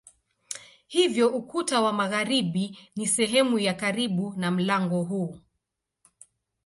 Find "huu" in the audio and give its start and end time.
5.03-5.39